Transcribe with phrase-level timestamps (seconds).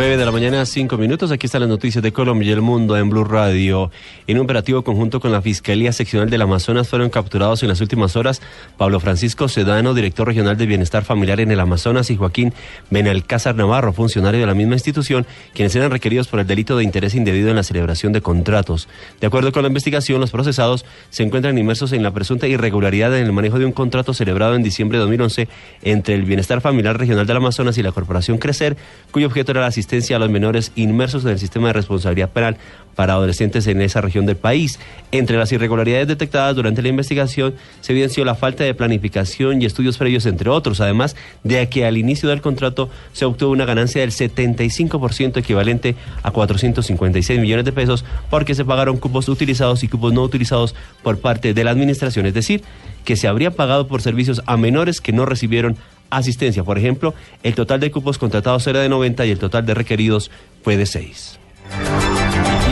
[0.00, 1.30] 9 de la mañana, 5 minutos.
[1.30, 3.90] Aquí están las noticias de Colombia y el mundo en Blue Radio.
[4.26, 8.16] En un operativo conjunto con la Fiscalía Seccional del Amazonas fueron capturados en las últimas
[8.16, 8.40] horas
[8.78, 12.54] Pablo Francisco Sedano, director regional de Bienestar Familiar en el Amazonas, y Joaquín
[12.88, 17.14] Benalcázar Navarro, funcionario de la misma institución, quienes eran requeridos por el delito de interés
[17.14, 18.88] indebido en la celebración de contratos.
[19.20, 23.26] De acuerdo con la investigación, los procesados se encuentran inmersos en la presunta irregularidad en
[23.26, 25.48] el manejo de un contrato celebrado en diciembre de 2011
[25.82, 28.78] entre el Bienestar Familiar Regional del Amazonas y la Corporación Crecer,
[29.10, 32.56] cuyo objeto era la asistencia a los menores inmersos en el sistema de responsabilidad penal
[32.94, 34.78] para adolescentes en esa región del país.
[35.10, 39.98] Entre las irregularidades detectadas durante la investigación se evidenció la falta de planificación y estudios
[39.98, 44.12] previos, entre otros, además de que al inicio del contrato se obtuvo una ganancia del
[44.12, 50.22] 75% equivalente a 456 millones de pesos porque se pagaron cupos utilizados y cupos no
[50.22, 52.62] utilizados por parte de la administración, es decir,
[53.04, 55.76] que se habría pagado por servicios a menores que no recibieron
[56.10, 56.64] asistencia.
[56.64, 60.30] Por ejemplo, el total de cupos contratados era de 90 y el total de requeridos
[60.62, 61.38] fue de 6.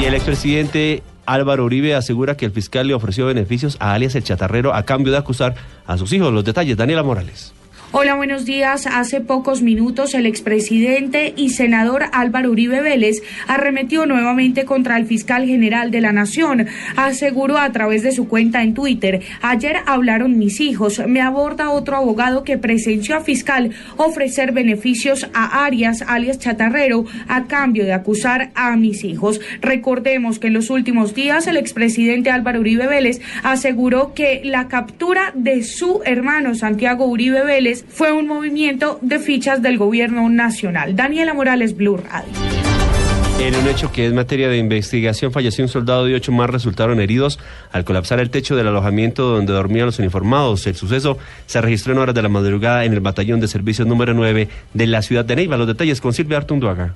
[0.00, 4.24] Y el expresidente Álvaro Uribe asegura que el fiscal le ofreció beneficios a alias el
[4.24, 5.54] chatarrero a cambio de acusar
[5.86, 6.32] a sus hijos.
[6.32, 7.52] Los detalles, Daniela Morales.
[7.90, 8.86] Hola, buenos días.
[8.86, 15.46] Hace pocos minutos el expresidente y senador Álvaro Uribe Vélez arremetió nuevamente contra el fiscal
[15.46, 16.66] general de la Nación.
[16.96, 21.00] Aseguró a través de su cuenta en Twitter, ayer hablaron mis hijos.
[21.08, 27.46] Me aborda otro abogado que presenció a fiscal ofrecer beneficios a Arias, alias Chatarrero, a
[27.46, 29.40] cambio de acusar a mis hijos.
[29.62, 35.32] Recordemos que en los últimos días el expresidente Álvaro Uribe Vélez aseguró que la captura
[35.34, 40.96] de su hermano Santiago Uribe Vélez fue un movimiento de fichas del gobierno nacional.
[40.96, 42.32] Daniela Morales, Blue Radio.
[43.40, 47.00] En un hecho que es materia de investigación, falleció un soldado y ocho más resultaron
[47.00, 47.38] heridos
[47.70, 50.66] al colapsar el techo del alojamiento donde dormían los uniformados.
[50.66, 54.12] El suceso se registró en horas de la madrugada en el batallón de servicios número
[54.12, 55.56] 9 de la ciudad de Neiva.
[55.56, 56.94] Los detalles con Silvia Artunduaga.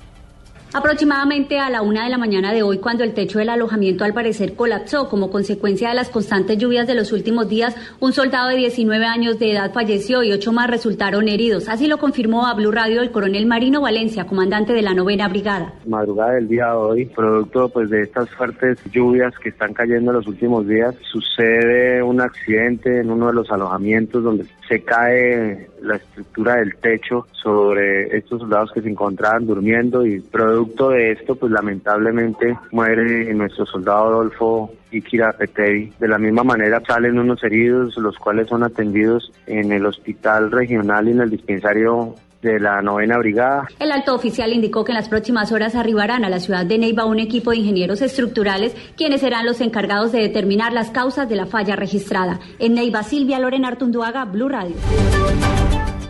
[0.75, 4.13] Aproximadamente a la una de la mañana de hoy, cuando el techo del alojamiento al
[4.15, 8.55] parecer colapsó como consecuencia de las constantes lluvias de los últimos días, un soldado de
[8.55, 11.69] 19 años de edad falleció y ocho más resultaron heridos.
[11.69, 15.75] Así lo confirmó a Blue Radio el coronel Marino Valencia, comandante de la novena brigada.
[15.85, 20.17] Madrugada del día de hoy, producto pues de estas fuertes lluvias que están cayendo en
[20.17, 25.97] los últimos días, sucede un accidente en uno de los alojamientos donde se cae la
[25.97, 31.51] estructura del techo sobre estos soldados que se encontraban durmiendo y producto de esto, pues
[31.51, 35.93] lamentablemente muere nuestro soldado Adolfo Ikira Petevi.
[35.99, 41.07] De la misma manera salen unos heridos, los cuales son atendidos en el hospital regional
[41.07, 43.67] y en el dispensario de la novena brigada.
[43.79, 47.05] El alto oficial indicó que en las próximas horas arribarán a la ciudad de Neiva
[47.05, 51.45] un equipo de ingenieros estructurales quienes serán los encargados de determinar las causas de la
[51.45, 52.39] falla registrada.
[52.59, 54.75] En Neiva, Silvia Lorena Artunduaga, Blue Radio.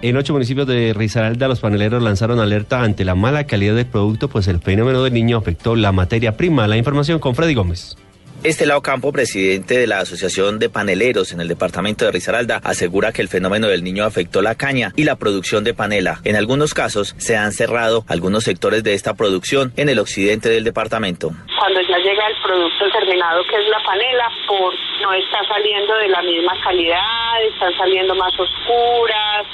[0.03, 4.27] En ocho municipios de Risaralda, los paneleros lanzaron alerta ante la mala calidad del producto,
[4.27, 6.67] pues el fenómeno del niño afectó la materia prima.
[6.67, 7.95] La información con Freddy Gómez.
[8.43, 13.21] Estelao Campo, presidente de la Asociación de Paneleros en el departamento de Risaralda, asegura que
[13.21, 16.19] el fenómeno del niño afectó la caña y la producción de panela.
[16.25, 20.65] En algunos casos se han cerrado algunos sectores de esta producción en el occidente del
[20.65, 21.31] departamento.
[21.57, 26.09] Cuando ya llega el producto terminado, que es la panela, por no está saliendo de
[26.09, 29.47] la misma calidad, están saliendo más oscuras,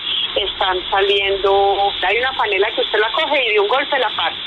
[0.44, 1.76] están saliendo,
[2.08, 4.38] hay una panela que usted la coge y de un golpe la parte.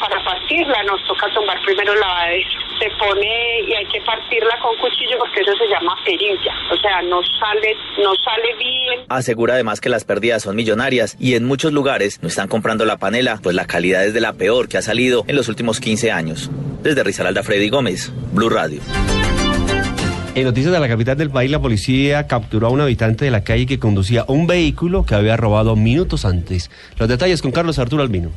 [0.00, 2.28] Para partirla nos toca tomar primero la
[2.78, 6.52] se pone y hay que partirla con cuchillo porque eso se llama perilla.
[6.72, 9.04] O sea, no sale, no sale bien.
[9.08, 12.98] Asegura además que las pérdidas son millonarias y en muchos lugares no están comprando la
[12.98, 16.12] panela, pues la calidad es de la peor que ha salido en los últimos 15
[16.12, 16.50] años.
[16.82, 18.80] Desde Risaralda Freddy Gómez, Blue Radio.
[20.36, 23.42] En noticias de la capital del país, la policía capturó a un habitante de la
[23.42, 26.70] calle que conducía un vehículo que había robado minutos antes.
[26.98, 28.32] Los detalles con Carlos Arturo Albino.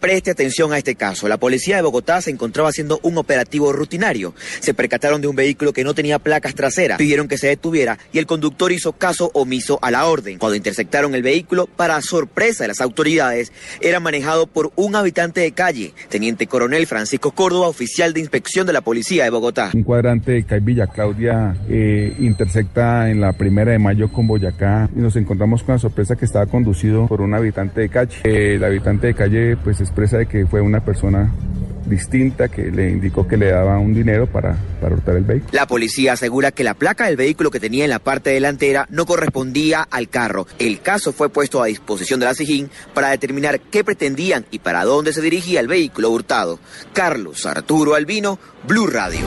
[0.00, 1.28] Preste atención a este caso.
[1.28, 4.34] La policía de Bogotá se encontraba haciendo un operativo rutinario.
[4.60, 6.96] Se percataron de un vehículo que no tenía placas traseras.
[6.96, 10.38] Pidieron que se detuviera y el conductor hizo caso omiso a la orden.
[10.38, 13.52] Cuando interceptaron el vehículo, para sorpresa de las autoridades,
[13.82, 18.72] era manejado por un habitante de calle, teniente coronel Francisco Córdoba, oficial de inspección de
[18.72, 19.70] la policía de Bogotá.
[19.74, 24.88] Un cuadrante de CAI Villa Claudia eh, intersecta en la primera de mayo con Boyacá
[24.96, 28.16] y nos encontramos con la sorpresa que estaba conducido por un habitante de calle.
[28.24, 31.32] El habitante de calle, pues expresa de que fue una persona
[31.86, 35.50] distinta que le indicó que le daba un dinero para, para hurtar el vehículo.
[35.52, 39.04] La policía asegura que la placa del vehículo que tenía en la parte delantera no
[39.06, 40.46] correspondía al carro.
[40.58, 44.84] El caso fue puesto a disposición de la SIGIN para determinar qué pretendían y para
[44.84, 46.60] dónde se dirigía el vehículo hurtado.
[46.92, 49.20] Carlos Arturo Albino, Blue Radio.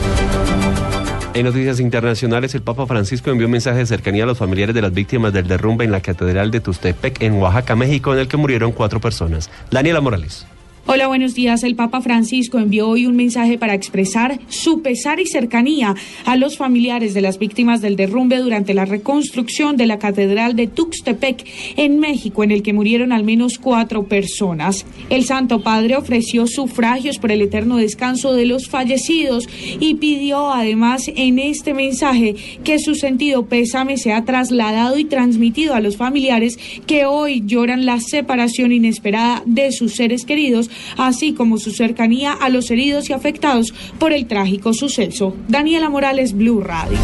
[1.34, 4.82] En noticias internacionales, el Papa Francisco envió un mensaje de cercanía a los familiares de
[4.82, 8.36] las víctimas del derrumbe en la Catedral de Tustepec, en Oaxaca, México, en el que
[8.36, 9.50] murieron cuatro personas.
[9.68, 10.46] Daniela Morales.
[10.86, 11.62] Hola, buenos días.
[11.62, 15.94] El Papa Francisco envió hoy un mensaje para expresar su pesar y cercanía
[16.26, 20.66] a los familiares de las víctimas del derrumbe durante la reconstrucción de la Catedral de
[20.66, 21.46] Tuxtepec
[21.78, 24.84] en México, en el que murieron al menos cuatro personas.
[25.08, 29.48] El Santo Padre ofreció sufragios por el eterno descanso de los fallecidos
[29.80, 35.80] y pidió además en este mensaje que su sentido pésame sea trasladado y transmitido a
[35.80, 41.72] los familiares que hoy lloran la separación inesperada de sus seres queridos así como su
[41.72, 45.36] cercanía a los heridos y afectados por el trágico suceso.
[45.48, 46.98] Daniela Morales, Blue Radio.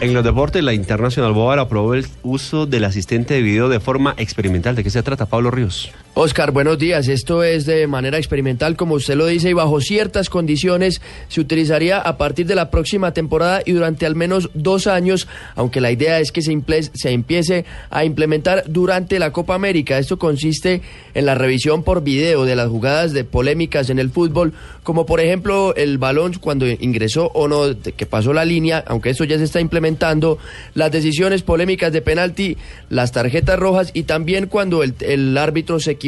[0.00, 4.14] En los deportes, la Internacional Board aprobó el uso del asistente de video de forma
[4.16, 4.76] experimental.
[4.76, 5.90] ¿De qué se trata, Pablo Ríos?
[6.20, 7.06] Oscar, buenos días.
[7.06, 12.00] Esto es de manera experimental, como usted lo dice, y bajo ciertas condiciones se utilizaría
[12.00, 16.18] a partir de la próxima temporada y durante al menos dos años, aunque la idea
[16.18, 16.60] es que se,
[16.92, 19.96] se empiece a implementar durante la Copa América.
[19.96, 20.82] Esto consiste
[21.14, 25.20] en la revisión por video de las jugadas de polémicas en el fútbol, como por
[25.20, 29.44] ejemplo el balón cuando ingresó o no, que pasó la línea, aunque esto ya se
[29.44, 30.38] está implementando
[30.74, 32.56] las decisiones polémicas de penalti,
[32.88, 36.07] las tarjetas rojas y también cuando el, árbitro se equivoca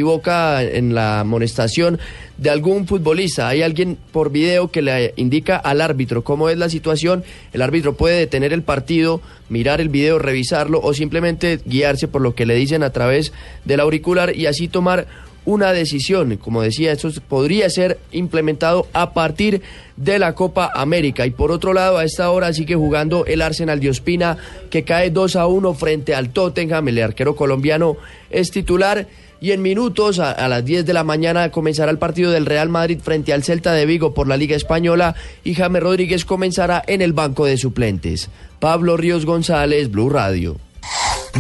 [0.61, 1.99] en la amonestación
[2.37, 3.49] de algún futbolista.
[3.49, 7.23] Hay alguien por video que le indica al árbitro cómo es la situación.
[7.53, 12.35] El árbitro puede detener el partido, mirar el video, revisarlo o simplemente guiarse por lo
[12.35, 13.33] que le dicen a través
[13.65, 15.07] del auricular y así tomar
[15.45, 16.37] una decisión.
[16.37, 19.63] Como decía, esto podría ser implementado a partir
[19.97, 21.27] de la Copa América.
[21.27, 24.37] Y por otro lado, a esta hora sigue jugando el Arsenal de Ospina,
[24.71, 26.89] que cae 2 a 1 frente al Tottenham.
[26.89, 27.97] El arquero colombiano
[28.31, 29.07] es titular.
[29.41, 32.99] Y en minutos, a, las 10 de la mañana, comenzará el partido del Real Madrid
[33.03, 35.15] frente al Celta de Vigo por la Liga Española.
[35.45, 38.29] Y James Rodríguez comenzará en el banco de suplentes.
[38.59, 40.57] Pablo Ríos González, Blue Radio.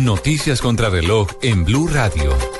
[0.01, 2.60] Noticias contra reloj en Blue Radio.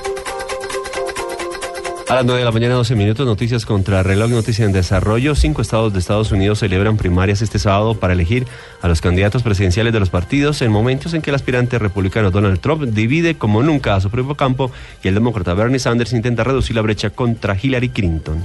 [2.11, 5.33] A las 9 de la mañana, 12 minutos, noticias contra reloj, noticias en desarrollo.
[5.33, 8.47] Cinco estados de Estados Unidos celebran primarias este sábado para elegir
[8.81, 12.59] a los candidatos presidenciales de los partidos en momentos en que el aspirante republicano Donald
[12.59, 16.75] Trump divide como nunca a su propio campo y el demócrata Bernie Sanders intenta reducir
[16.75, 18.43] la brecha contra Hillary Clinton.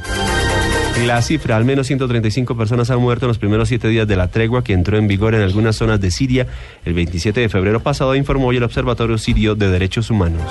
[1.05, 4.29] La cifra, al menos 135 personas han muerto en los primeros siete días de la
[4.29, 6.47] tregua que entró en vigor en algunas zonas de Siria
[6.85, 10.45] el 27 de febrero pasado, informó hoy el Observatorio Sirio de Derechos Humanos.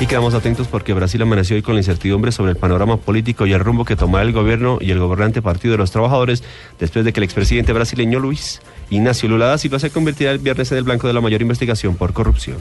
[0.00, 3.52] Y quedamos atentos porque Brasil amaneció hoy con la incertidumbre sobre el panorama político y
[3.52, 6.42] el rumbo que tomará el gobierno y el gobernante Partido de los Trabajadores
[6.78, 8.60] después de que el expresidente brasileño Luis
[8.90, 11.96] Ignacio Lula da Silva se convirtiera el viernes en el blanco de la mayor investigación
[11.96, 12.58] por corrupción.